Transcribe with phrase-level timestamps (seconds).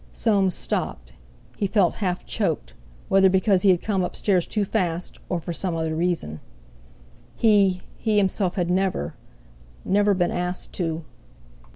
[0.13, 1.13] Soames stopped;
[1.57, 2.73] he felt half choked,
[3.07, 6.39] whether because he had come upstairs too fast, or for some other reason.
[7.35, 11.03] He—he himself had never—never been asked to....